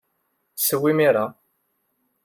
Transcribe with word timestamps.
Sew 0.63 0.81
imir-a! 0.91 1.25